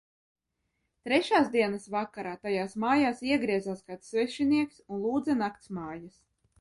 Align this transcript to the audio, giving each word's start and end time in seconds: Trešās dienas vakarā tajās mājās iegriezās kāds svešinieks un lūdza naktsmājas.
Trešās 1.09 1.51
dienas 1.55 1.85
vakarā 1.95 2.31
tajās 2.45 2.73
mājās 2.85 3.23
iegriezās 3.33 3.85
kāds 3.91 4.13
svešinieks 4.15 4.81
un 4.87 5.05
lūdza 5.05 5.37
naktsmājas. 5.43 6.19